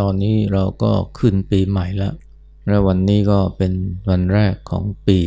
[0.06, 2.14] อนนี้เราก็ขึ้นปีใหม่แล้ว
[2.68, 3.72] และวันนี้ก็เป็น
[4.08, 5.20] วันแรกของปี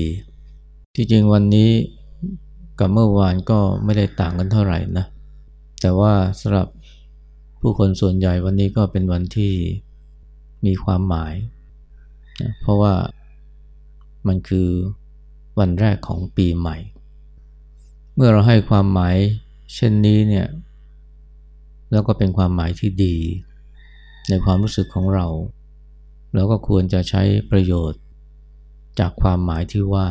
[0.95, 1.70] ที่จริงวันนี้
[2.79, 5.05] กับเมื่อวานก็ไม่ได้ต่างกันเท่าไหร่นะ
[5.82, 6.68] แต่ว่าสำหรับ
[7.61, 9.54] ผู้คนส่วนใหญ่วันนี้ก็เป็นวันที่
[10.65, 11.34] มีความหมาย
[12.41, 12.93] นะเพราะว่า
[14.27, 14.70] มันคือ
[15.59, 16.77] วันแรกของปีใหม่
[18.15, 19.15] เมื่อเราให้ความหมาย
[19.75, 20.47] เช่นนี้เนี่ย
[21.92, 23.15] แล้วก็เป็นความหมายที่ดี
[24.29, 25.25] ในความรู้สึกของเรา
[26.33, 28.01] เราก็ควรจะใช้ประโยชน์
[29.00, 30.07] จากความหมายที่ว่า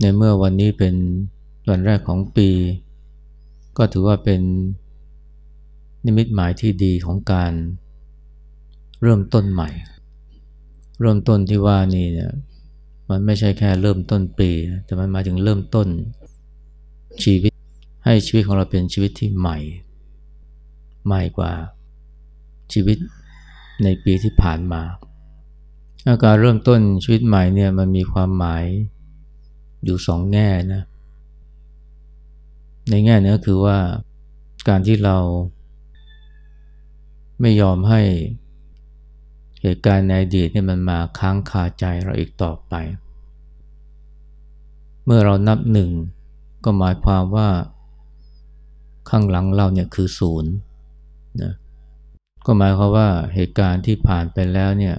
[0.00, 0.94] ในเมื่อวันนี้เป็น
[1.68, 2.48] วันแรกของปี
[3.76, 4.40] ก็ถือว่าเป็น
[6.04, 7.52] นิมิตหมายที่ดีของการ
[9.02, 9.70] เริ่มต้นใหม่
[11.00, 12.32] เริ่มต้นที่ว่านี่เนี่ย
[13.10, 14.50] มันไม่ใช่แค่เริ่มต้นปี
[14.84, 15.88] แต่มันมาถึงเริ่มต้น
[17.22, 17.52] ชีวิต
[18.04, 19.58] ให้ชีวิตของเราเป็นชีวิตที่ใหม่
[21.06, 21.52] ใหม่กว่า
[22.74, 22.98] ชีวิต
[23.84, 24.82] ในปีที่ผ่านมา
[26.08, 28.64] อาการเริ่มต้นชีวิตใหม่เนี่ยมันมีความหมาย
[29.84, 30.82] อยู่สองแง่นะ
[32.90, 33.78] ในแง่นี้ก็คือว่า
[34.68, 35.16] การที่เรา
[37.40, 38.00] ไม่ยอมให้
[39.62, 42.74] เหตุการณ์ในอดีตเนี่ยมันมาค้างคาใจเราอีกต่อไป
[45.04, 45.90] เมื่อเรานับหนึ่ง
[46.64, 47.48] ก็หมายความว่า
[49.10, 50.52] ข้างหลังเราเนี่ยคือศูนย์
[51.42, 51.52] นะ
[52.46, 54.96] ก็หมายความว่าเหตุการณ์ที่ผ่านไปแล้วเนี่ย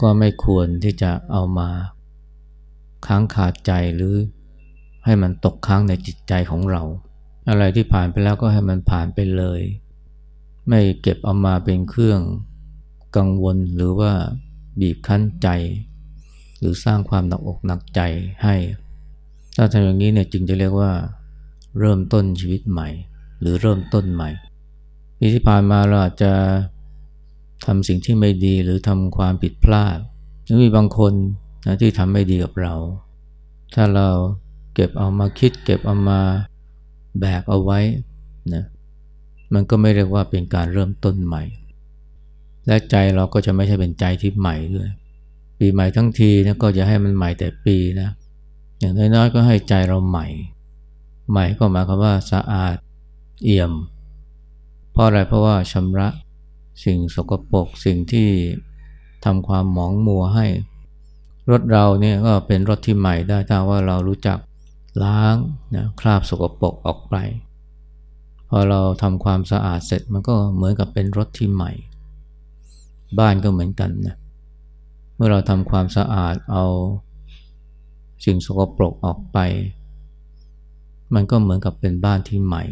[0.00, 1.68] ก็ไม่ควรที่จะเอามา
[3.06, 4.14] ค้างขาดใจหรือ
[5.04, 6.82] ให้มันตกค้างในจิตใจของเรา
[7.48, 9.60] อะไรที่ผ่านไปแล้วก็ให้มันผ่านไปเลย
[10.68, 12.20] ไม่เก็บเอามาเป็นเครื่อง
[13.16, 14.12] กังวลหรือว่า
[14.80, 15.48] บีบคั้นใจ
[16.58, 18.00] หรือสร้างความหนักอกหนักใจ
[18.42, 18.56] ให้
[19.56, 20.92] ถ้าทำอย่างนี้เนี่ยจึงจะเรียกว่า
[21.78, 22.88] เริ่มต้นชีวิตใหม่
[23.40, 24.30] หรือเริ่มต้นใหม่
[25.18, 26.32] ปีที่ผ่านมาเราอาจจะ
[27.66, 29.98] ทำสิ่งที่ไม่ดีหรือทำความผิดพลาด
[30.46, 31.12] ยังมีบางคน
[31.66, 32.74] นะที่ทำไม่ดีกับเรา
[33.74, 34.08] ถ้าเรา
[34.74, 36.20] เก็บเอามาคิด เก็บเอามา
[37.20, 37.80] แบกเอาไว้
[38.54, 38.64] นะ
[39.54, 41.42] มันก็ไม่เรียกว่าเป็นการเริ่มต้นใหม่
[42.66, 44.88] และใจเราก็จะไม่ใช่เป็นใจที่ใหม่ด้วย
[45.58, 48.08] ปีใหม่ทั้งทีนะก็จะให้มันใหม่แต่ปีนะ
[48.78, 50.26] อย่างน้อยๆก็ให้ใจเราใหม่
[51.30, 52.76] ใหม่ก็หมายความว่าสะอาด
[53.44, 53.72] เอี่ยม
[54.98, 56.08] ราะอะไรเพราะว่าชำระ
[56.84, 58.28] สิ่งสกปรกสิ่งที่
[59.24, 60.46] ทำความหมองมัวให้
[61.50, 64.38] รถเราเนี่ยก็เป็นรถที่ใหม่ได้ถ้าว่าเรารู้จัก
[65.04, 65.36] ล้าง
[65.74, 67.16] นะคราบสกปรกออกไป
[68.48, 71.72] พอเราทำความสะอาดเสร็จมันก็เหมือนกับเป็นรถที่ใหม่
[73.18, 74.16] บ้านก็เหมือนกันนะ
[75.14, 76.64] เมื่อเราทำความสะอาดเอา
[78.24, 79.38] สิ่งสกปรกออกไป
[81.14, 82.64] มันก็เหมือนกับเป็นบ้านที่ใหม่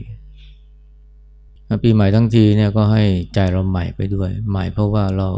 [1.83, 3.05] ปีใหม่ทั้งทีเนี่ยก็ให้
[3.35, 5.29] ใจเราใหม่ไปด้วย ใหม่เพราะว่าเรา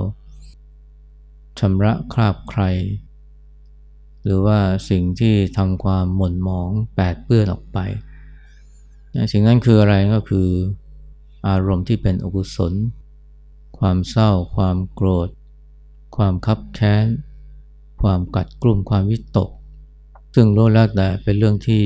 [1.58, 2.62] ชำระคราบใคร
[4.24, 4.58] หรือว่า
[4.90, 7.78] สิ่งที่ทำความหม่นหมองแปดเปื้อนออกไป
[9.32, 10.48] สิ่งนั้นคืออะไรก็คือ
[11.48, 12.72] อารมณ์ที่เป็นอกุศล
[13.78, 15.28] ความเศร้า ความโกรธ
[16.16, 17.06] ความคับแค้น
[18.02, 19.50] ความกัดกลุ่มความวิตก
[20.34, 21.84] ซึ่งโลดแล้วแต่เป็นเรื่องที่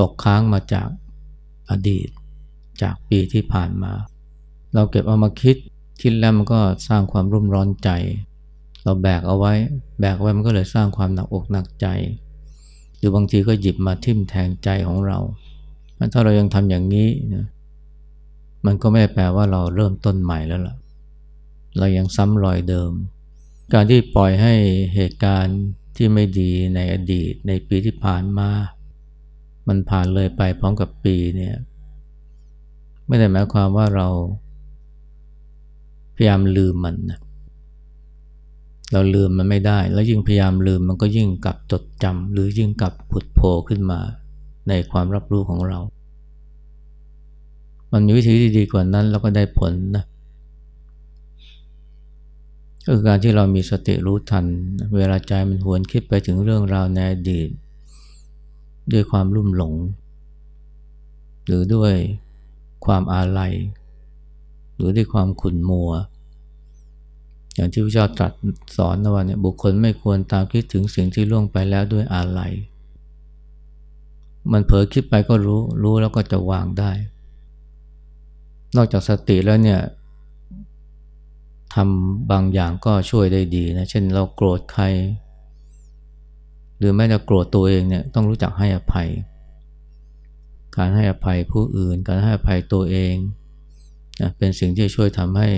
[0.00, 0.88] ตกค้างมาจาก
[1.70, 2.08] อดีต
[2.82, 3.92] จากปีที่ผ่านมา
[4.74, 5.56] เราเก็บเอามาคิด
[6.02, 7.90] คิดแล้วมันก็สร้างความรุ่มร้อนใจ
[8.84, 9.52] เราแบกเอาไว้
[10.00, 11.86] แบกไว้มันก็เลยสร้างความหนักอกหนักใจ
[12.96, 15.18] หรือบางทีก็หยิบมาทิ่มแทงใจของเรา
[16.12, 17.46] ถ้าเรายังทำอย่างนี้นะ
[18.66, 20.76] มันก็ไม่ได้แปลว่าเราเริ่มต้นใหม่แล้วล่ะ
[21.78, 22.92] เรายังซ้ำรอยเดิม
[23.72, 24.54] การที่ปล่อยให้
[24.94, 25.58] เหตุการณ์
[25.96, 28.50] ที่ไม่ดีในอดีตในปีที่ผ่านมา
[29.68, 31.54] มันผ่านเลยไปพร้อมกับปีเนี่ย
[33.06, 34.08] ไม่ได้หมายความว่าเรา
[36.14, 37.20] พยายามลืมมันนะ
[38.92, 44.00] เราลืมมันไม่ได้ แล้วยิ่งพยายามลืมมันก็ยิ่งกลับจดจำหรือยิ่งกลับผุดโผล่ขึ้นมา
[44.68, 45.78] ในความรับรู้ของเรา
[47.92, 50.04] มันมีวิธีที่ดีกว่านั้นแล้วก็ได้ผลนะ
[52.84, 54.46] ก็คือการที่เรามีสติรู้ทัน
[54.96, 57.48] เวลาใจมันหวนคิดไปถึงเรื่องราวในอดีต
[58.92, 59.74] ด้วยความรุ่มหลง
[61.46, 61.94] หรือด้วย
[62.84, 63.52] ความอาลัย
[64.74, 65.90] หรือด้วยความขุ่นมัว
[67.54, 68.32] อย่างที่พระเจ้าตรัส
[68.76, 72.52] สอนนะว่าเนี่ยบุคคลไม่ควรตามคิดถึงสิ่งที่ล่วงไปแล้วด้วยอาลัย
[74.52, 76.92] มันเผลอคิดไปก็รู้รู้แล้วก็จะวางได้
[78.76, 79.80] นอกจากสติแล้วเนี่ย
[81.74, 84.84] ทำบางอย่างก็ช่วยได้ดีนะ เช่นเราโกรธใคร
[86.78, 89.08] หรือแม้จะโกรธตัวเองเนี่ยต้องรู้จักให้อภัย
[90.76, 93.14] การให้อภัยผู้อื่น การให้อภัยตัวเอง
[94.20, 95.48] นะเป็นสิ่งที่ช่วยทำให้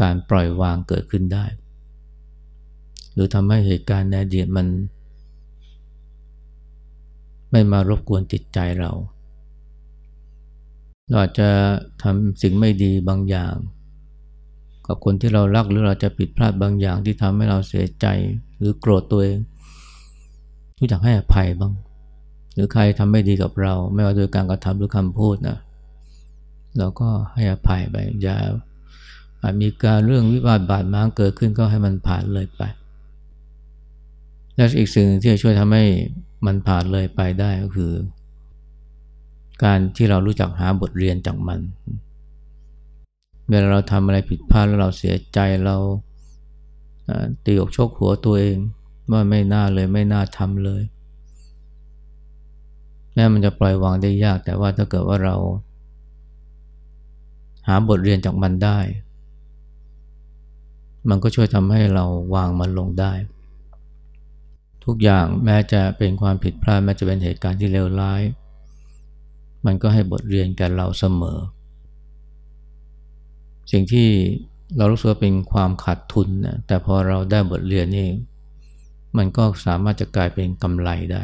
[0.00, 1.44] การปล่อยวางเกิดขึ้นได้
[3.12, 4.66] หรือทำให้เหตุการณ์ในอดีตมัน
[7.50, 8.92] ไม่มารบกวนจิตใจเรา
[11.08, 11.48] เราอาจจะ
[12.02, 13.54] ทำสิ่งไม่ดีบางอย่าง
[14.86, 18.06] กับคนที่เรารักหรือเราจะผิดพลาดบางอย่างที่ทำให้เราเสียใจ
[18.58, 19.38] หรือโกรธตัวเอง
[20.78, 21.72] รู้จักให้อภัยบ้าง
[22.58, 25.58] หรือใครทำไม่ดีกับเรา ไม่ว่าโดยการกระทำหรือคำพูดนะ
[26.78, 28.36] เราก็ให้อภัยไปอย่า
[29.42, 32.62] อาจมีการเรื่องวิวาทบาดหมางเกิดขึ้นก็ให้มันผ่านเลยไป
[34.56, 35.84] และอีกสิ่งที่จะช่วยทำให้
[36.46, 37.92] มันผ่านเลยไปได้ก็คือ
[39.64, 41.60] การที่เรารู้จักหาบทเรียนจากมัน
[43.48, 45.76] เวลาเราทำอะไรผิดพลาดแล้วเราเสียใจเรา
[47.44, 48.56] ตีอกชกหัวตัวเอง
[49.12, 50.82] ว่าไม่น่าเลยไม่น่าทำเลย
[53.18, 55.36] แม้มันจะปล่อยวางได้ยาก แต่ว่าถ้าเกิดว่าเรา
[57.68, 58.78] หาบทเรียนจากมันได้
[61.08, 62.04] มันก็ช่วยทำให้เรา
[62.34, 63.12] วางมันลงได้
[64.84, 68.22] ทุกอย่างแม้จะเป็นความผิดพลาดแม้จะเป็นเหตุการณ์ที่เลวร้าย
[69.66, 71.38] มันก็ให้บทเรียนแก่เราเสมอ
[73.70, 74.08] สิ่งที่
[74.76, 78.08] เรารู้สึกว่าเป็นความขาดทุนนะแต่พอเราได้บทเรียนนี่
[79.16, 81.22] มันก็สามารถจะกลายเป็นกำไรได้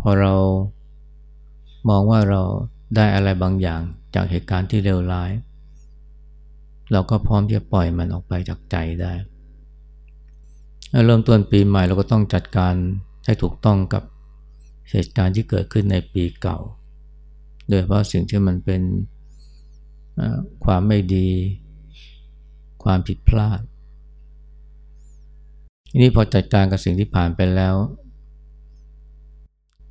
[0.00, 0.34] พอเรา
[1.88, 2.40] มองว่าเรา
[2.96, 3.80] ได้อะไรบางอย่าง
[4.14, 5.30] จากเหตุการณ์ที่เลวร้าย
[6.92, 9.12] เราก็พร้อมที่จะปล่อยมันออกไปจากใจได้
[11.06, 12.74] เริ่มต้นปีใหม่เราก็ต้องจัดการ
[13.26, 14.02] ให้ถูกต้องกับ
[14.90, 16.58] เหตุการณ์ที่เกิดขึ้นในปีเก่า
[17.68, 18.82] โดยเฉพาะสิ่งที่มันเป็น
[20.64, 21.28] ความไม่ดี
[22.84, 23.60] ความผิดพลาด
[25.90, 27.74] ทีนี้พอจัดการกับสิ่งที่ผ่านไปแล้ว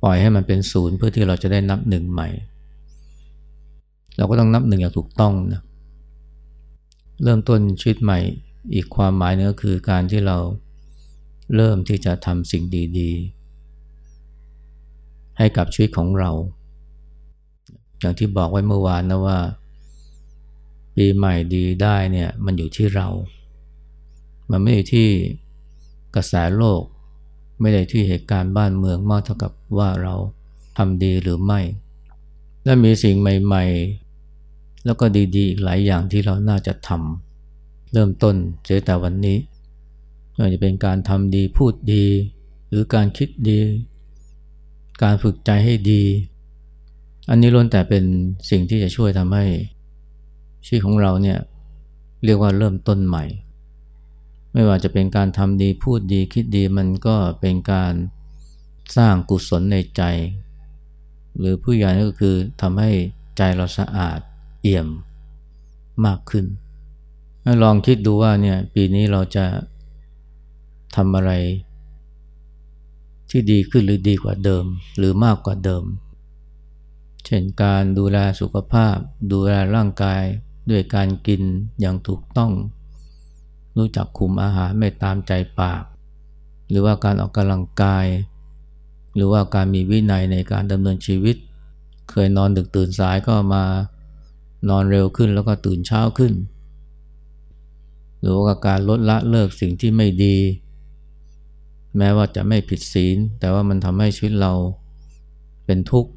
[0.02, 2.28] ปล่อยให้มันเป็นศูนย์เพื่อที่เราจะได้นับหนึ่งใหม่
[4.16, 5.62] เราก็ต้องนับหนึ่งอย่างถูกต้องนะ
[7.22, 8.18] เริ่มต้นชีวิตใหม่
[8.74, 10.36] อีกความหมายนึงก็คือการที่เรา
[11.56, 12.64] เริ่มที่จะทำสิ่ง
[12.98, 16.30] ดีๆ ให้กับชีวิตของเรา
[18.00, 19.38] อย่างที่บอกไว้เมื่อวานนะว่า
[20.96, 23.08] ปีใหม่ดีได้เนี่ยมันอยู่ที่เรา
[24.50, 25.08] มันไม่อยู่ที่
[26.14, 26.82] กระแสโลก
[27.62, 30.14] ไม่ได้ที่เหตุการณ์บ้านเมืองมากเท่ากับว่าเรา
[30.78, 31.60] ทำดีหรือไม่
[32.64, 35.04] และมีสิ่งใหม่ๆ แล้วก็
[35.34, 38.34] ดีๆอีกหลายอย่างที่เราน่าจะทำเริ่มต้น
[38.66, 39.38] เจอแต่วันนี้
[40.32, 42.04] ไม่ว่าจะเป็นการทำดีพูดดี
[42.68, 43.60] หรือการคิดดี
[45.02, 46.02] การฝึกใจให้ดี
[47.30, 48.04] อันนี้ล้วนแต่เป็น
[48.50, 49.44] สิ่งที่จะช่วยทำให้
[50.64, 51.38] ชีวิตของเราเนี่ย
[52.24, 53.24] เรียกว่าเริ่มต้นใหม่
[54.52, 57.92] ไม่ว่าจะเป็นการทำดีพูดดีคิดดีมันก็เป็นการ
[58.96, 60.02] สร้างกุศลในใจ
[61.38, 62.90] หรือผู้ใหญ่ก็คือทำให้
[63.36, 64.18] ใจเราสะอาด
[64.62, 64.88] เอี่ยม
[66.06, 66.46] มากขึ้น
[67.62, 69.46] ลองคิดดูว่าเนี่ยปีนี้เราจะ
[70.96, 71.32] ทำอะไร
[73.30, 74.64] ที่ดีขึ้นหรือดีกว่าเดิม
[74.98, 75.84] หรือมากกว่าเดิม
[77.24, 78.96] เช่นการดูแลสุขภาพ
[79.32, 80.22] ดูแลร่างกาย
[80.70, 81.42] ด้วยการกิน
[81.80, 82.52] อย่างถูกต้อง
[83.76, 85.82] รู้จักคุมอาหารไม่ตามใจปาก
[86.68, 88.06] หรือว่าการออกกำลังกาย
[89.14, 91.36] หรือว่าการมีวินัยในการดำเนินชีวิต
[92.10, 93.64] เคยนอนดึกตื่นสายก็มา
[94.68, 96.32] นอนเร็วขึ้นแล้วก็ตื่นเช้าขึ้น
[98.20, 100.36] หรือว่าการลดละเลิกสิ่งที่ไม่ดี
[101.96, 104.52] แม้ว่าจะไม่ผิดศีล แต่ว่ามันทำให้ชีวิตเรา
[105.66, 106.10] เป็นทุกข์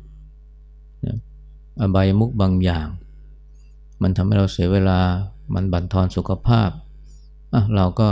[1.79, 2.87] อบายมุกบางอย่าง
[4.01, 4.99] มันทำให้เราเสียเวลา
[5.53, 6.69] มันบั่นทอนสุขภาพ
[7.75, 8.09] เราก็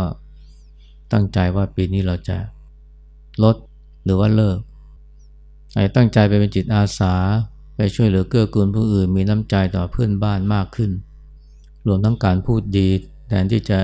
[1.13, 2.37] ตั้งใจว่าปีนี้เราจะ
[3.43, 3.55] ลด
[4.03, 4.57] หรือว่าเลิก
[5.75, 7.13] ไอ้ตั้งใจไปเป็นจิตอาสา
[7.75, 10.91] ไปช่วยเหลือเกื้อกูลผู้อื่น มีน้ำใจต่อเพื่อนบ้านมากขึ้น
[11.87, 12.87] รวมทั้งการพูดดี
[13.27, 13.79] แทนที่จะ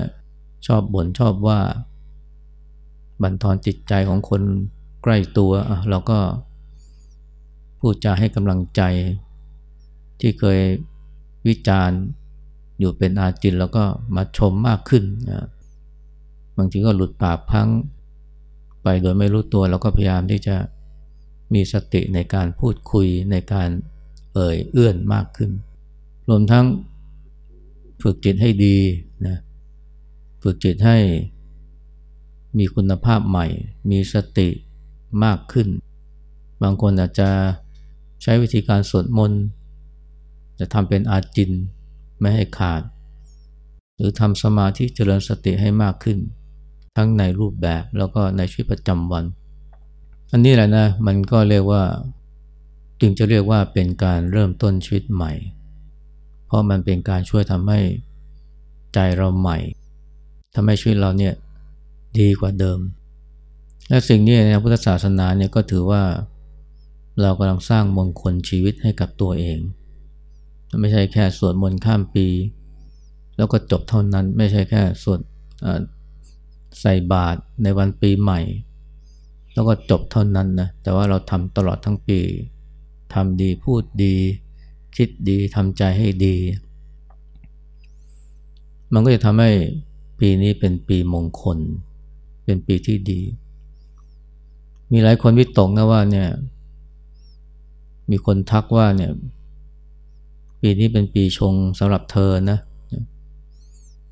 [0.68, 1.60] ชอบบ่นชอบว่า
[3.22, 4.42] บั่นทอนจิตใจของคน
[5.04, 5.52] ใกล้ตัว
[5.90, 6.20] เราก็
[7.80, 8.82] พูดจาให้กำลังใจ
[10.20, 10.60] ที่เคย
[11.48, 12.00] วิจารณ์
[12.80, 13.84] อยู่เป็นอาจินแล้วก็
[14.16, 15.48] มาชมมากขึ้นนะ
[16.58, 17.68] บางทีก็หลุดปากพัง
[18.84, 20.56] ไปโดยไม่รู้ตัวเราก็พยายามที่จะ
[21.54, 23.70] มีสติในการพูดคุยในการ
[24.34, 25.52] เอ่ยเอื้อนมากขึ้น
[26.30, 26.66] รวมทั้ง
[28.02, 28.78] ฝึกจิตให้ดี
[29.28, 29.38] นะ
[30.42, 30.98] ฝึกจิตให้
[32.58, 33.48] มีคุณภาพใหม่
[33.90, 34.50] มีสติ
[35.24, 35.68] มากขึ้น
[36.64, 37.30] บางคนอาจจะ
[38.22, 39.42] ใช้วิธีการสวดมนต์
[40.60, 41.52] จะทำเป็นอาจิน
[42.20, 42.82] ไม่ให้ขาด
[43.96, 46.18] หรือทำสมาธิเจริญสติให้มากขึ้น
[46.96, 49.24] ทั้งในรูปแบบแล้วก็ในชีวิตประจำวัน
[50.32, 51.84] อันนี้แหละนะมันก็เรียกว่า
[53.02, 55.32] จึงจะเรียกว่าเป็นการเริ่มต้นชีวิตใหม่
[56.46, 57.80] เพราะมันเป็นการช่วยทำให้
[58.94, 59.58] ใจเราใหม่
[60.56, 61.34] ทำให้ชีวิตเราเนี่ย
[62.20, 62.80] ดีกว่าเดิม
[63.90, 66.04] และสิ่งนี้ในพุทธศาสนาเนี่ยก็ถือว่า
[67.22, 69.60] เรากำลังสร้างมงคลชีวิตให้กับตัวเอง
[70.80, 72.28] ไม่ใช่แค่สวดมนต์ข้ามปี
[73.38, 75.20] แล้วก็จบเท่านั้นไม่ใช่แค่สวด
[76.82, 78.40] ใส่บาตรในวันปีใหม่
[79.54, 82.20] แล้วก็จบเท่านั้นนะแต่ว่าเราทำตลอดทั้งปี
[83.14, 84.16] ทำดีพูดดี
[84.96, 86.36] คิดดีทำใจให้ดี
[88.94, 89.52] มันก็จะทำให้
[90.20, 91.58] ปีนี้เป็นปีมงคล
[92.44, 93.22] เป็นปีที่ดี
[94.92, 96.30] มีหลายคนวิตกนะว่าเนี่ย
[98.10, 99.12] มีคนทักว่าเนี่ย
[100.62, 102.60] ปีนี้เป็นปีชงสำหรับเธอนะ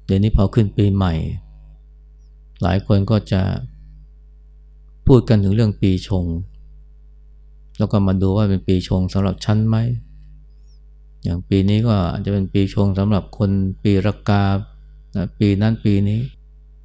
[0.06, 1.14] เดี๋ยวนี้พอขึ้นปีใหม่
[2.64, 3.42] หลายคนก็จะ
[5.08, 6.26] พูดกันถึงเรื่องปีชง
[7.78, 9.78] แล้วก็มาดูว่าเป็นปีชงสำหรับฉันไหม
[11.24, 13.52] อย่างปีนี้ก็อาจจะเป็นปีชงสำหรับคน
[13.84, 14.44] ปีรากา
[15.40, 16.20] ปีนั้นปีนี้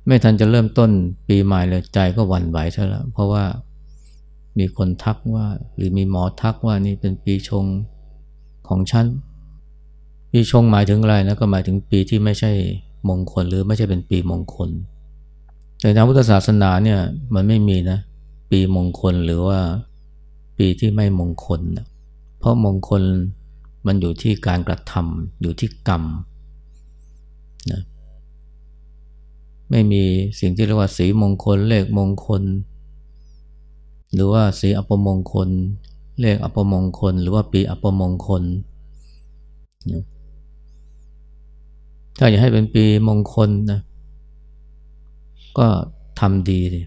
[0.06, 0.90] ไม่ทันจะเริ่มต้น
[1.28, 3.44] ปีใหม่เลยใจก็หวั่นไหวซะแล้ว เพราะว่า
[4.58, 7.64] มีคนทักว่า หรือมีหมอทักว่านี่เป็นปีชง
[8.68, 9.06] ของฉัน
[10.32, 12.52] ปีชงหมายถึงอะไรนะก็หมายถึงปีที่ไม่ใช่
[13.08, 14.70] มงคลหรือไม่ใช่เป็นปีมงคล
[15.80, 16.98] แต่ทางพุทธศาสนาเนี่ย
[17.34, 17.98] มันไม่มีนะ
[18.50, 19.58] ปีมงคลหรือว่า
[20.58, 21.86] ปีที่ไม่มงคลนะ
[22.38, 23.02] เพราะมงคล
[23.86, 26.04] มันอยู่ที่การกระทำอยู่ที่กรรม
[27.70, 27.80] นะ
[29.70, 30.02] ไม่มี
[30.40, 32.42] สิ่งที่เรียกว่าสีมงคล เลขมงคล
[34.14, 35.48] หรือว่าสีอัปมงคล
[36.20, 38.42] เลขอัปมงคล หรือว่าปีอัปมงคล
[42.18, 43.80] ถ้าอยากให้เป็นปีมงคลนะ
[45.58, 45.68] ก็
[46.20, 46.82] ทำดีดิ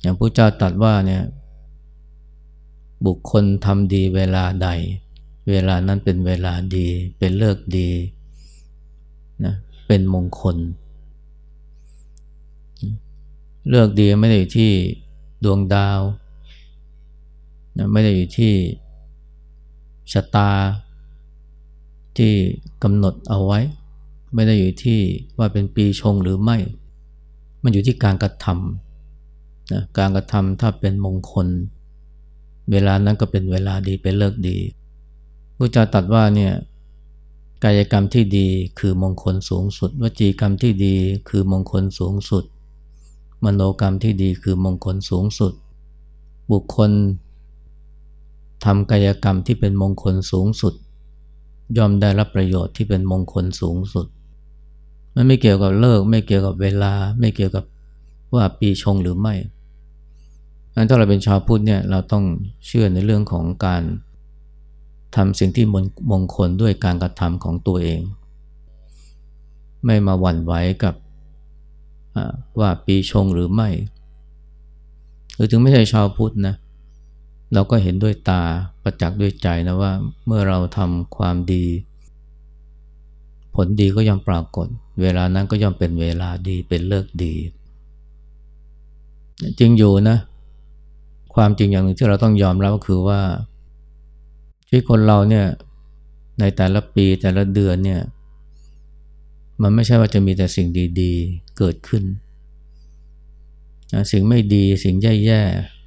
[0.00, 1.22] อย่างพระเจ้าตรัสว่าเนี่ย
[3.06, 4.68] บุคคลทำดีเวลาใด
[5.50, 6.86] เวลานั้นเป็นเวลาดี
[7.18, 7.90] เป็นเลิกดี
[9.44, 9.54] นะ
[9.86, 10.56] เป็นมงคล
[13.68, 14.72] เลือกดีไม่ได้อยู่ที่
[15.44, 16.00] ดวงดาว
[17.78, 18.54] นะไม่ได้อยู่ที่
[20.12, 20.50] ชะตา
[22.16, 22.32] ที่
[22.82, 23.60] กำหนดเอาไว้
[24.34, 25.00] ไม่ได้อยู่ที่
[25.38, 26.56] ว่าเป็นปีชงหรือไม่
[27.62, 31.46] มันอยู่ที่การกระทำนะการกระทำถ้าเป็นมงคล
[32.70, 34.56] เวลานั้นก็เป็นเวลาดีเป็นเลิกดี
[35.56, 36.52] พระเจ้าตรัสว่าเนี่ย
[37.64, 38.46] กายกรรมที่ดี
[38.78, 40.94] คือมงคลสูงสุด วจีกรรมที่ดี
[41.28, 42.44] คือมงคลสูงสุด
[43.44, 45.52] มโนกรรมที่ดีคือมงคลสูงสุด
[46.50, 46.90] บุคคล
[48.64, 50.74] ทำกายกรรมที่เป็นมงคลสูงสุด
[51.76, 54.06] ย่อมได้รับประโยชน์ที่เป็นมงคลสูงสุด
[55.14, 57.64] มันไม่เกี่ยวกับเลิก ไม่เกี่ยวกับเวลา ไม่เกี่ยวกับ
[58.34, 59.34] ว่าปีชงหรือไม่
[60.74, 62.24] อันถ้าเราเป็นชาวพุทธเนี่ยเราต้อง
[62.66, 63.82] เชื่อในเรื่องของการ
[65.16, 65.66] ทำสิ่งที่
[66.10, 68.00] มงคลด้วยการกระทำของตัวเอง
[69.84, 70.52] ไม่มาหวั่นไหว
[70.84, 70.94] กับ
[72.58, 73.68] ว่าปีชงหรือไม่
[75.34, 76.54] หรือถึงไม่ใช่ชาวพุทธนะ
[77.54, 78.42] เราก็เห็นด้วยตา
[78.82, 79.92] ประจักษ์ด้วยใจนะว่า
[80.26, 81.64] เมื่อเราทำความดี
[83.54, 84.66] ผลดีก็ย่อมปรากฏ
[85.02, 87.34] เวลานั้นก็ย่อมเป็นเวลาดีเป็นเลิกดี
[89.58, 90.18] จริงอยู่นะ
[91.34, 93.20] ความจริงอย่างหนึ่งที่เราต้องยอมรับก็คือว่า
[94.66, 95.46] ชีวิตคนเราเนี่ย
[96.40, 98.00] ในแต่ละปีแต่ละเดือนเนี่ย
[99.62, 100.68] มันไม่ใช่ว่าจะมีแต่สิ่ง
[101.00, 102.04] ดี ๆ เกิดขึ้น
[104.12, 105.81] สิ่งไม่ดีสิ่งแย่ๆ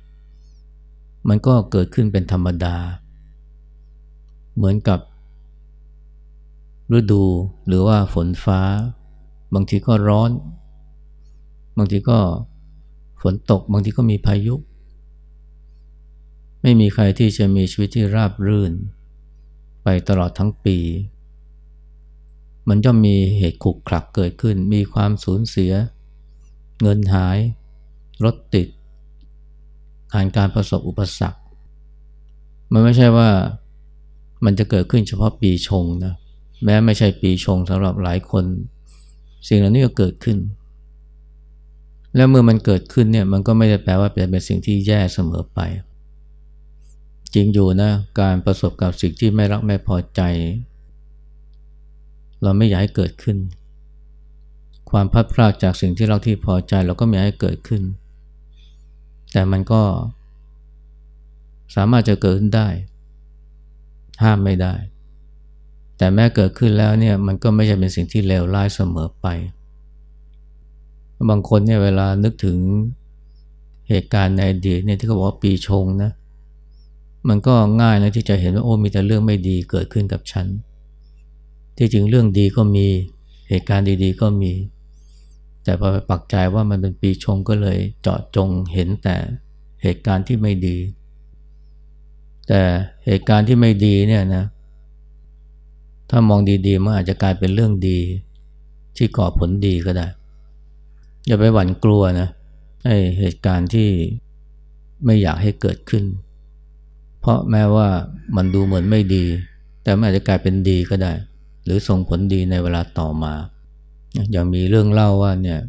[1.29, 2.75] มันก็เกิดขึ้นเป็นธรรมดา
[4.55, 4.99] เหมือนกับ
[6.97, 7.23] ฤดู
[7.67, 8.61] หรือว่าฝนฟ้า
[9.53, 10.31] บางทีก็ร้อน
[11.77, 12.19] บางทีก็
[13.21, 14.55] ฝนตก บางทีก็มีพายุ
[16.61, 18.73] ไม่มีใครที่จะมีชีวิตที่ราบรื่น
[19.83, 20.77] ไปตลอดทั้งปี
[22.67, 25.71] มันย่อมมีเหตุขุกขลักเกิดขึ้น มีความสูญเสีย
[26.81, 27.37] เงินหาย
[28.23, 28.67] รถติด
[30.15, 31.39] การการประสบอุปสรรค
[32.73, 33.29] มันไม่ใช่ว่า
[34.45, 36.13] มันจะเกิดขึ้นเฉพาะปีชงนะ
[36.63, 38.45] แม้ไม่ใช่ปีชงสำหรับหลายคน
[39.47, 40.37] สิ่งเหล่านี้ก็เกิดขึ้น
[42.15, 45.59] แล้วเมื่อมันเกิดขึ้นเนี่ยมันก็ไม่ได้แปลว่าเป็นสิ่งที่แย่เสมอไป
[47.33, 47.91] จริงอยู่นะ
[48.21, 50.21] การประสบกับสิ่งที่ไม่รักไม่พอใจ
[52.43, 53.37] เราไม่อยากให้เกิดขึ้น
[54.91, 57.81] ความพัดพลาดจากสิ่งที่เราที่พอใจเราก็ไม่อยากให้เกิดขึ้น
[59.35, 59.81] แต่มันก็
[61.75, 62.67] สามารถจะเกิดขึ้นได้
[64.23, 64.73] ห้ามไม่ได้
[65.97, 69.27] แต่แม้เกิดขึ้นแล้วเนี่ยมันก็ไม่ใช่เป็นสิ่งที่เลวร้ายเสมอไป
[71.29, 72.57] บางคนเนี่ยเวลานึกถึง
[73.89, 76.11] เหตุการณ์ในอดีตเนี่ยที่เขาบอกว่าปีชงนะ
[77.27, 80.47] มันก็ง่ายนะที่จะเห็นว่าโอ้มีแต่เรื่องไม่ดีเกิดขึ้นกับฉัน
[81.77, 82.87] ที่จริงเรื่องดีก็มี
[83.49, 84.51] เหตุการณ์ดีๆ ก็มี
[85.65, 89.15] แต่พอไปปักใจว่ามันเป็นปีชงก็เลยเจาะจงเห็นแต่
[89.83, 90.77] เหตุการณ์ที่ไม่ดี
[92.47, 92.61] แต่
[93.05, 94.45] เหตุการณ์ที่ไม่ดีเนี่ยนะ
[96.09, 97.99] ถ้ามองดีๆมันอาจจะกลายเป็นเรื่องดี
[98.97, 100.07] ที่ก่อผลดีก็ได้
[101.27, 102.29] อย่าไปหวั่นกลัวนะ
[102.85, 103.89] ไอ้เหตุการณ์ที่
[105.05, 106.03] ไม่อยากให้เกิดขึ้น
[107.19, 107.87] เพราะแม้ว่า
[108.35, 109.25] มันดูเหมือนไม่ดี
[109.83, 111.11] แต่มันอาจจะกลายเป็นดีก็ได้
[111.63, 113.33] หรือส่งผลดีในเวลาต่อมา
[114.31, 115.59] อย่างมีเรื่องเล่าว่าเนี่ย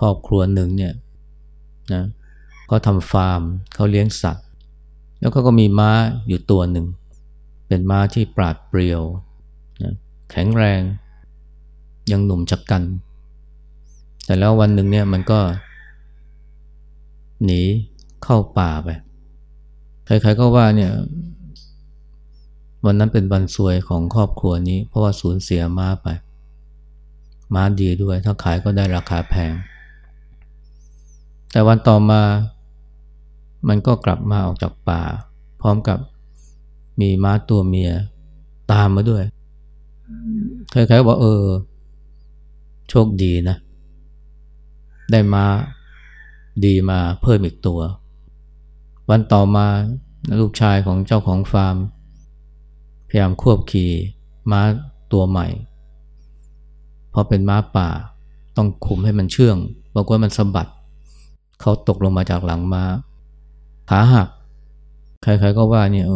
[0.00, 0.92] ครอบครัวหนึ่งเนี่ย
[1.92, 2.02] นะ
[2.66, 3.40] เขาทำฟาร์ม
[3.74, 4.46] เขาเลี้ยงสัตว์
[5.20, 5.90] แล้วก็ก็มีม้า
[6.28, 6.86] อยู่ตัวหนึ่ง
[7.68, 9.02] เป็นม้าที่ปราดเปรียว
[9.82, 9.94] นะ
[10.30, 10.80] แข็งแรง
[12.10, 12.82] ยังหนุ่มชักกัน
[14.24, 15.40] แต่แล้ววันหนึ่งเนี่ยมันก็
[17.44, 17.62] หนี
[18.22, 18.88] เข้าป่าไป
[20.06, 20.92] ใครๆก็ว่าเนี่ย
[22.86, 26.08] วันนั้นเป็นวันซวยของครอบครัวนี้ เพราะว่าสูญเสียม้าไป
[27.54, 29.52] ม้าดีด้วย ถ้าขายก็ได้ราคาแพง
[31.52, 32.22] แต่วันต่อมา
[33.68, 35.02] มันก็กลับมาออกจากป่า
[35.60, 35.98] พร้อมกับ
[37.00, 37.90] มีม้าตัวเมีย
[38.72, 39.24] ตามมาด้วย
[40.70, 41.44] ใครๆบอกเออ
[42.88, 43.56] โชคดีนะ
[45.10, 45.44] ได้ม้า
[46.64, 47.80] ดีมาเพิ่มอีกตัว
[49.10, 49.66] วันต่อมา
[50.40, 51.76] ลูกชายของเจ้าของฟาร์ม
[53.08, 53.90] พยายามควบขี่
[54.50, 54.60] ม้า
[55.12, 55.46] ตัวใหม่
[57.12, 57.88] พอเป็นม้าป่า
[58.56, 59.56] ต้องคุมให้มันเชื่อง
[59.94, 60.68] บอกว่ามันสะบัด
[61.60, 62.84] เขาตกลงมาจากหลังมา้า
[63.90, 64.28] ขาหัก
[65.22, 66.06] ใครๆก็ว่าเนี่ย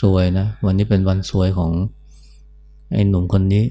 [0.00, 1.72] สวยนะ วันนี้เป็นวันสวยของ
[2.92, 3.64] ไอ้หนุ่มคนนี้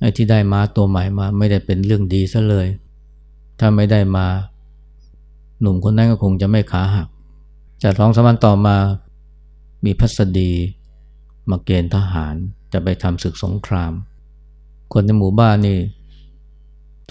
[0.00, 2.66] ไอ้ที่ได้ม้าตัวใหม่มาไม่ได้เป็นเรื่องดีซะเลย
[3.58, 4.26] ถ้าไม่ได้มา
[5.60, 7.08] หนุ่มคนนั้นก็คงจะไม่ขาหัก
[7.82, 8.76] จากสองสมันต่อมา
[9.84, 10.52] มีพัสดี
[11.50, 12.34] มาเกณฑ์ทหาร
[12.72, 13.92] จะไปทำศึกสงคราม
[14.92, 15.78] คนในหมู่บ้านนี่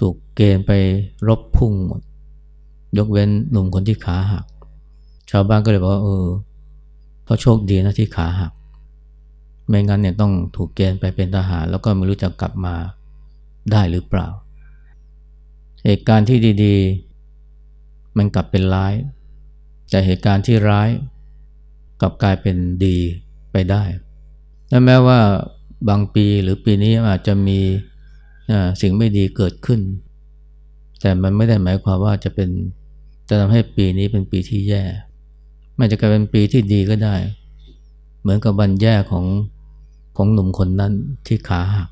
[0.00, 0.72] ถูกเกณฑ์ไป
[1.28, 2.00] รบพุ่งหมด
[2.98, 4.44] ยกเว้นหนุ่มคนที่ขาหัก
[5.30, 6.26] ชาวบ้านก็เลยบอกว่าเออ
[7.24, 8.52] เพราโชคดีนะที่ขาหัก
[9.68, 12.74] ไม่งั้นเนี่ยต้องถูกเกณฑ์ไปเป็นทหาร แล้วก็ไม่รู้จะกลับมา
[13.72, 14.28] ได้หรือเปล่า
[15.84, 16.76] เหตุการณ์ที่ดี
[17.46, 18.94] ๆ มันกลับเป็นร้าย
[19.90, 20.88] แต่เหตุการณ์ที่ร้าย
[22.00, 22.96] กลับกลายเป็นดี
[23.52, 23.82] ไปได้
[24.68, 25.18] และแม้ว่า
[25.88, 27.58] บางปีหรือปีนี้อาจจะมี
[28.80, 29.80] สิ่งไม่ดีเกิดขึ้น
[31.00, 32.48] แต่มันไม่ได้หมายความว่าจะเป็น
[33.28, 34.84] จะทำให้ปีนี้เป็นปีที่แย่
[35.78, 37.16] มันจะกลายเป็นปีที่ดีก็ได้
[38.20, 39.24] เหมือนกับวันแย่ของ
[40.16, 40.92] ของหนุ่มคนนั้น
[41.26, 41.88] ที่ขาหัก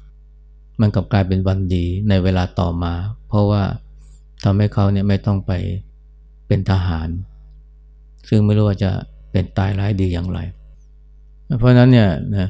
[0.80, 2.92] มันกลับกลายเป็นวันดีในเวลาต่อมา
[3.28, 3.62] เพราะว่า
[4.44, 5.52] ทำให้เขาเนี่ยไม่ต้องไป
[6.46, 7.08] เป็นทหาร
[8.28, 8.90] ซึ่งไม่รู้ว่าจะ
[9.30, 10.38] เป็นตายร้ายดีอย่างไร
[11.58, 12.48] เพราะนั้นเนี่ยนะ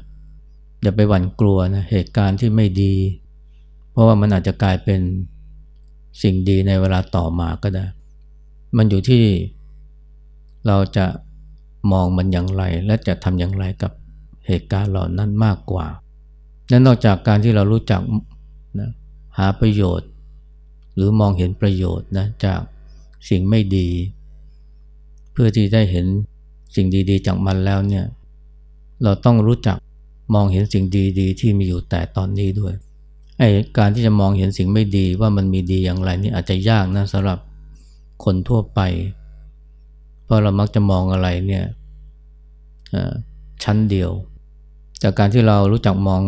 [0.84, 2.94] อย่าไปหวั่นกลัวนะเหตุการณ์ที่ไม่ดี
[3.92, 5.00] เพราะว่ามันอาจจะกลายเป็น
[6.22, 7.84] สิ่งดีในเวลาต่อมาก็ได้
[8.76, 9.24] มันอยู่ที่
[10.66, 11.06] เราจะ
[11.92, 13.92] มองมันอย่างไร และจะทำอย่างไรกับ
[14.46, 15.86] เหตุการณ์เหล่านั้นมากกว่า
[16.70, 18.02] นั้นนอกจากการที่เรารู้จัก
[18.80, 18.90] นะ
[19.38, 20.08] หาประโยชน์
[20.94, 22.60] หรือมองเห็นประโยชน์นะจาก
[23.28, 23.88] สิ่งไม่ดี
[25.32, 26.06] เพื่อที่ได้เห็น
[26.74, 28.04] สิ่งดี ๆ จากมันแล้วเนี่ย
[29.02, 29.76] เราต้องรู้จัก
[30.34, 30.84] มองเห็นสิ่ง
[31.18, 32.74] ดีๆ ที่มีอยู่แต่ตอนนี้ด้วย
[33.38, 37.38] ไอ้การที่จะมองเห็นสิ่งไม่ดีว่ามันมีดีอย่างไรนี่อาจจะยากนะสำหรับ
[38.24, 38.80] คนทั่วไป
[40.24, 41.64] เพราะเรามักจะมองอะไรเนี่ย
[43.62, 44.10] ชั้นเดียว
[45.02, 46.22] จากการที่เรารู้จักมอง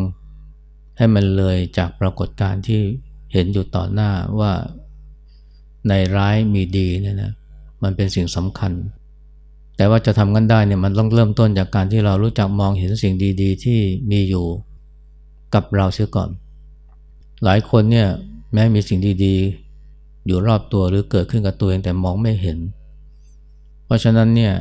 [0.99, 2.81] ให้มันเลยจากปรากฏการณ์ที่
[3.33, 4.53] เห็นอยู่ต่อหน้าว่า
[5.89, 7.33] ในร้ายมีดีเนี่ยนะ
[7.83, 8.73] มันเป็นสิ่งสำคัญ
[9.77, 13.79] แต่ว่าจะทำกันได้เนี่ยมันต้องเริ่มต้นจากการที่เรารู้จักมองเห็นสิ่งดีๆ ที่
[14.11, 14.47] มีอยู่
[15.55, 16.31] กับเราเสียก่อน
[17.45, 18.09] หลายคนเนี่ย
[18.53, 22.59] แม้มีสิ่งดีๆ อยู่รอบตัวหรือเกิดขึ้นกับตัวเองแต่มองไม่เห็น
[23.85, 24.55] เพราะฉะนั้นเนี่ย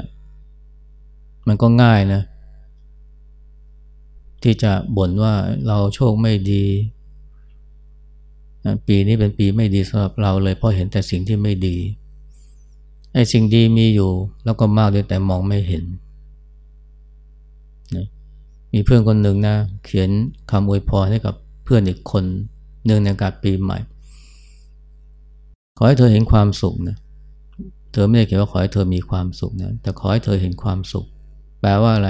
[1.48, 2.22] มันก็ง่ายนะ
[4.44, 5.34] ที่จะบ่นว่า
[5.68, 6.66] เราโชคไม่ดี
[8.88, 11.78] ปีนี้เป็นปีไม่ดีสำหรับเราเลยเพราะเห็นแต่สิ่งที่ไม่ดี
[13.16, 14.12] ไอ้สิ่งดีมีอยู่
[14.46, 15.86] แล้วก็มากด้วยแต่มองไม่เห็น
[18.74, 20.10] มีเพื่อนคนหนึ่งนะ เขียน
[20.52, 22.24] คำอวยพรให้กับเพื่อนอีกคน
[22.86, 23.78] เนื่องในการปีใหม่
[25.78, 26.98] ขอให้เธอเห็นความสุขนะ
[27.92, 31.06] เธอไม่ได้เขียนว่าขอให้เธอมีความสุขนะแต่ขอให้เธอเห็นความสุข
[31.62, 32.10] แปลว่าอะไร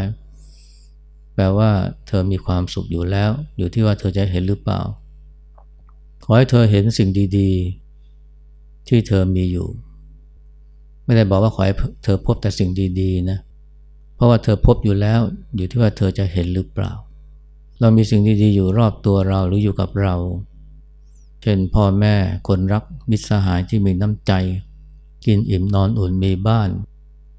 [1.36, 1.70] แปลว่า
[2.08, 4.82] เธอมีความสุขอยู่แล้ว อยู่ที่ว่าเธอจะเห็นหรือเปล่า
[6.24, 7.52] ขอให้เธอเห็นสิ่งดี
[8.20, 9.68] ๆ ที่เธอมีอยู่
[11.06, 12.70] ไม่ได้บอกว่าขอให้เธอพบแต่สิ่ง
[13.02, 13.40] ดีๆนะ
[14.16, 15.20] เพราะว่าเธอพบอยู่แล้ว
[15.56, 16.94] อยู่ที่ว่าเธอจะเห็นหรือเปล่า
[17.80, 20.16] เรามีสิ่งดีๆอยู่รอบตัวเราหรืออยู่กับเรา
[21.42, 22.16] เช่นพ่อแม่
[22.48, 24.34] คนรักมิตรสหายที่มีน้ำใจ
[25.26, 26.70] กินอิ่มนอนอุ่นมีบ้าน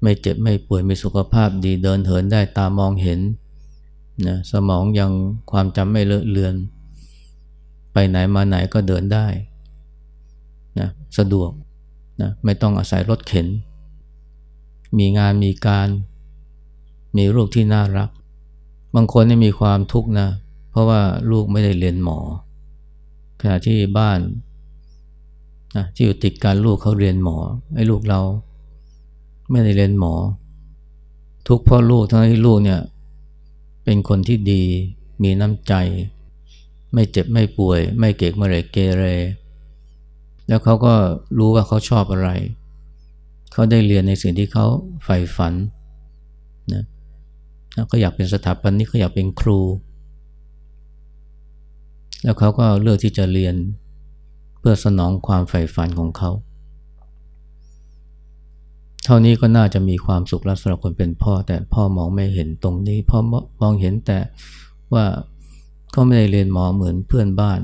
[0.01, 3.19] ไม่เจ็บไม่ป่วยมีสุขภาพดีเดินเหินได้ตามองเห็น
[4.27, 5.11] นะสมองยัง
[5.51, 6.55] ความจำไม่เลอะเลือน
[7.93, 9.27] ไปไหนมาไหนก็เดินได้
[10.79, 11.51] นะสะดวก
[12.21, 13.47] นะไม่ต้องอาศัยรถเข็น
[14.97, 15.87] มีงานมีการ
[17.17, 18.09] มีลูกที่น่ารัก
[18.95, 20.27] บางคนนี่มีความทุกข์นะ
[20.71, 21.01] เพราะว่า
[21.31, 22.19] ลูกไม่ได้เรียนหมอ
[23.41, 24.19] ขณะที่บ้าน
[25.75, 27.37] นะที่อยู่ติดกันลูกเขาเรียนหมอ
[27.75, 28.21] ไอ้ลูกเรา
[29.51, 30.13] ไม่ได้เรียนหมอ
[31.47, 32.81] ทุกเพราะลูกทั้งที่ลูกเนี่ย
[33.83, 34.63] เป็นคนที่ดี
[35.23, 35.73] มีน้ำใจ
[36.93, 39.03] ไม่เจ็บไม่ป่วย ไม่เกกมะเรเกเร
[40.47, 40.93] แล้วเขาก็
[41.37, 42.29] รู้ว่าเขาชอบอะไร
[43.53, 44.65] เขาได้เรียนในสิ่งที่เขา
[45.03, 45.53] ใฝ่ฝัน
[46.73, 46.83] นะ
[47.87, 49.59] เขาอยากเป็นสถาปนิกเขาอยากเป็นครู
[52.23, 53.55] แล้วเขาก็เลือกที่จะเรียน
[54.59, 56.31] เพื่อสนองความใฝ่ฝันของเขา
[59.03, 63.19] เท่านี้ก็น่าจะมีความสุขแล้วสำหรับคนเป็นพ่อ แต่พ่อมองไม่เห็นตรงนี้ พ่อ
[63.61, 64.19] มองเห็นแต่
[64.93, 65.05] ว่า
[65.91, 67.59] เขาไม่ได้เรียนหมอเหมือนเพื่อนบ้าน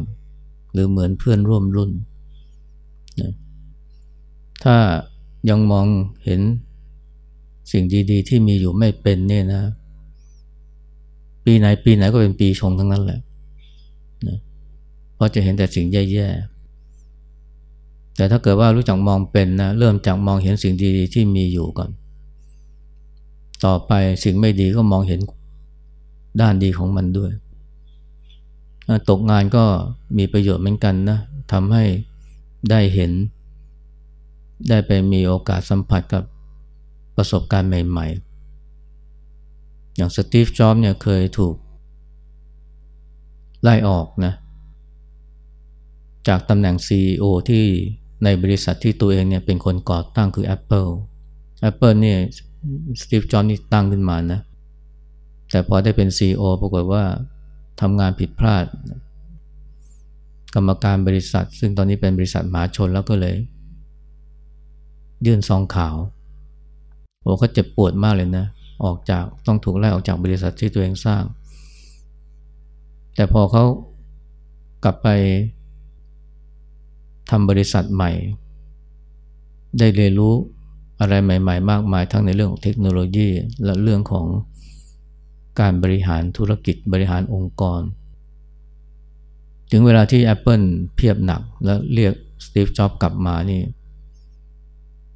[0.73, 1.91] หรือเหมือนเพื่อนร่วมรุ่น
[3.21, 3.31] นะ
[4.63, 4.75] ถ้า
[5.49, 5.87] ยังมอง
[6.25, 6.41] เห็น
[7.71, 9.63] สิ่งดีๆ ที่มีอยู่ไม่เป็นเนี่ยนะ
[11.45, 13.19] ปีไหนปีไหนก็เป็นปีชงทั้งนั้นแหละ
[14.27, 14.37] นะ
[15.15, 21.89] เพราะจะเห็นแต่สิ่งแย่ๆ แต่ถ้าเกิดว่ารู้จักมองเป็นนะ เริ่มจากมองเห็นสิ่งดีๆ ที่มีอยู่ก่อน
[23.65, 23.91] ต่อไป
[24.23, 25.19] สิ่งไม่ดีก็มองเห็น
[26.41, 27.31] ด้านดีของมันด้วย
[29.09, 29.63] ตกงานก็
[30.17, 31.19] มีประโยชน์เหมือนกันนะ
[31.51, 31.83] ทำให้
[32.69, 33.11] ได้เห็น
[34.69, 36.23] ได้ไปมีโอกาสสัมผัสกับ
[37.15, 38.07] ประสบการณ์ใหม่
[39.21, 41.55] ๆ อย่างสตีฟ จ็อบเนี่ยเคยถูก
[43.61, 44.33] ไล่ออกนะ
[46.27, 47.65] จากตำแหน่ง CEO ที่
[48.23, 50.91] ในบริษัทที่ตัวเองเนี่ยเป็นคนก่อตั้งคือ Apple
[51.69, 52.19] Apple เนี่ย
[53.01, 54.39] สตีฟ จ็อห์นนี่ตั้งขึ้นมานะ
[55.51, 57.03] แต่พอได้เป็น CEO ปรากฏว่า
[57.81, 58.65] ทำงานผิดพลาด
[60.53, 63.35] กรรมการบริษัท ซึ่งตอนนี้เป็นบริษัทหมาชนแล้วก็เลย
[65.25, 65.95] ยื่นซองขาว
[67.21, 68.45] โอ้เขาเจ็บปวดมากเลยนะ
[68.83, 71.23] ออกจากต้องถูกไล่ออกจากบริษัทที่ตัวเองสร้าง
[73.15, 73.63] แต่พอเขา
[74.83, 75.07] กลับไป
[77.29, 78.11] ทำบริษัทใหม่
[79.79, 80.33] ได้เรียนรู้
[80.99, 83.29] อะไรใหม่ ๆ มากมายทั้งในเรื่องของเทคโนโลยี
[83.65, 84.25] และเรื่องของ
[85.59, 87.81] การบริหารธุรกิจบริหารองค์กร
[89.75, 92.13] ถึงเวลาที่ Apple เพียบหนักแล้วเรียก
[92.45, 93.61] สตีฟจ็อบกลับมานี่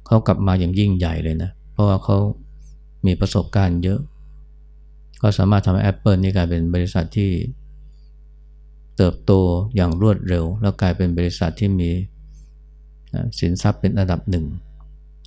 [0.06, 2.16] เขากลับมาอย่างยิ่งใหญ่เลยนะ เพราะว่าเขา
[3.06, 4.00] มีประสบการณ์เยอะ
[5.22, 7.30] ก็สามารถทำให้ Apple นี่กลายเป็นบริษัทที่
[8.96, 9.32] เติบโต
[9.76, 11.90] อย่างรวดเร็ว แล้วกลายเป็นบริษัทที่มี
[13.38, 14.46] สินทรัพย์เป็นอันดับหนึ่ง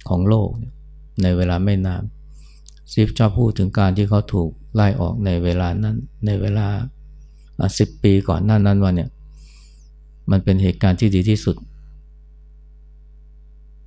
[0.10, 0.50] ของโลก
[1.24, 2.04] ในเวลาไม่นาน
[2.92, 6.68] ซีฟชอบพูดถึงการที่เขาถูกไล่ออกในเวลานั้นในเวลา
[7.80, 9.10] สิบปีก่อนหน้านั้นวันเนี่ย
[10.32, 11.56] มันเป็นเหตุการณ์ที่ดีที่สุด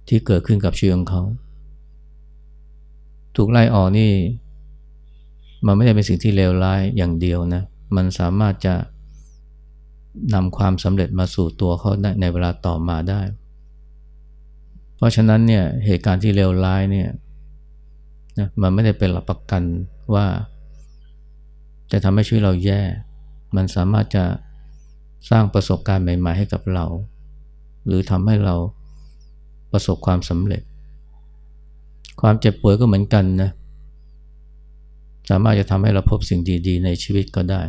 [0.09, 1.23] ที่เกิดขึ้นกับชีวิตของเขา
[3.37, 4.13] ถูกไล่ออกนี่
[5.67, 7.63] มันไม่ได้เป็นสิ่งที่เลวร้ายอย่างเดียวนะ
[7.97, 8.75] มันสามารถจะ
[10.35, 13.21] นำความสำเร็จมาสู่ตัวเขาในเวลาต่อมาได้
[14.97, 17.09] เพราะฉะนั้นเนี่ยเหตุการณ์ที่เลวร้ายเนี่ย
[18.39, 19.63] นะมันไม่ได้เป็นหลักประกัน
[20.15, 20.27] ว่า
[21.93, 22.81] จะทำให้ชีวิตเราแย่
[23.57, 24.25] มันสามารถจะ
[25.31, 26.87] สร้างประสบการณ์ใหม่ ๆ ให้กับเรา
[27.87, 28.55] หรือทำให้เรา
[29.73, 30.63] ประสบความสำเร็จ
[32.21, 33.51] ความเจ็บป่วยก็เหมือนกันนะ
[35.31, 37.61] สามารถจะทำให้เราพบสิ่งดีๆ ในชีวิตก็ได้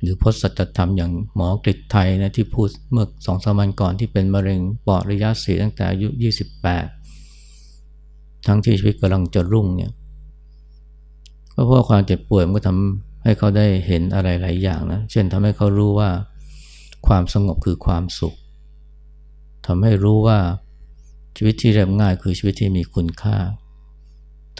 [0.00, 6.08] หรือพจน์สัจธรรมอย่างหมอกฤษไทยนะที่พูดเมื่อสองสามวันก่อนที่เป็นมะเร็งปอดระยะสี่ตั้งแต่อายุ
[7.28, 9.92] 28 ทั้งที่ชีวิตกำลังจะรุ่งเนี่ย
[11.54, 16.10] ก็เพราะความเจ็บป่วยมันก็ทำให้เขาได้เห็นอะไรหลายอย่างนะ เช่นทำให้เขารู้ว่า
[17.06, 18.34] ความสงบคือความสุข
[19.66, 20.38] ทำให้รู้ว่า
[21.36, 23.38] ชีวิตที่เรียบง่ายคือชีวิตที่มีคุณค่า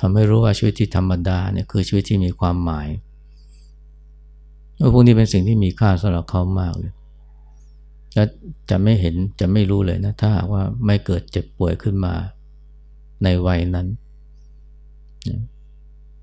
[0.00, 2.88] ทำให้รู้ว่าชีวิตที่ธรรมดาเนี่ยคือชีวิตที่มีความหมาย
[4.92, 6.92] พวกนี้เป็นสิ่งที่มีค่าสำหรับเขามากเลย
[8.14, 8.24] และ
[8.70, 12.14] จะไม่เห็นจะไม่รู้เลยนะถ้าว่าไม่เกิดเจ็บป่วยขึ้นมา
[13.24, 13.86] ในวัยนั้น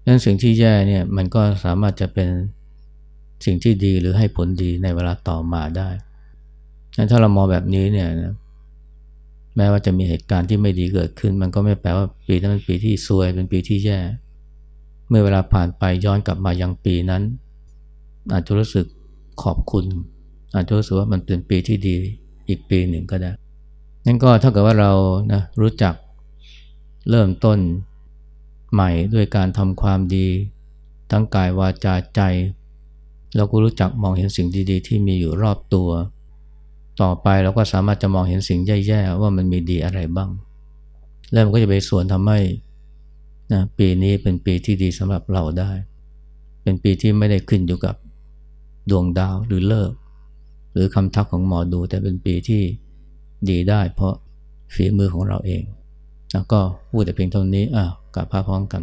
[0.06, 2.30] นั้นสิ่งที่แย่เนี่ยมันก็สามารถจะเป็น
[3.46, 5.90] สิ่งที่ดีหรือให้ผลดีในเวลาต่อมาได้
[7.12, 8.34] ถ้าเรามองแบบนี้เนี่ยนะ
[9.56, 14.00] แม้ว่าจะมีเหตุการณ์ที่ไม่ดีเกิดขึ้น มันก็ไม่แปลว่าปีนั้นเป็นปีที่ซวยเป็นปีที่แย่
[15.08, 17.22] เมื่อเวลาผ่านไปย้อนกลับมายังปีนั้น
[18.34, 18.86] อาจจะรู้สึก
[19.44, 19.86] ขอบคุณ
[20.56, 21.96] อาจจะรู้สึกว่ามันเป็นปีที่ดี
[22.50, 23.32] อีกปีหนึ่งก็ได้
[24.06, 24.92] นั่นก็ถ้าเกิดว่าเรา
[25.34, 25.94] นะรู้จัก
[27.10, 27.58] เริ่มต้น
[28.74, 30.28] ใหม่ด้วยการทำความดี
[31.12, 32.22] ทั้งกายวาจาใจ
[33.36, 35.90] เราก็รู้จักมองเห็นสิ่งดีๆ ที่มีอยู่รอบตัว
[37.02, 40.30] ต่อไปเราก็สามารถจะมองเห็นสิ่งแย่ๆว่ามันมีดีอะไรบ้าง
[41.32, 42.40] แล้วมันก็จะไปส่วนทำให้
[43.54, 45.72] นะปีนี้เป็นปีที่ดีสำหรับเราได้
[46.64, 47.96] เป็นปีที่ไม่ได้ขึ้นอยู่กับ
[48.90, 49.92] ดวงดาวหรือเลิก
[50.74, 52.62] หรือคำทักของหมอดูแต่เป็นปีที่
[53.50, 54.14] ดีได้ เพราะ
[54.74, 55.64] ฝีมือของเราเอง
[56.34, 58.82] แล้วก็พูดแต่เพียงเท่านี้อะกลับพาพร้อมกัน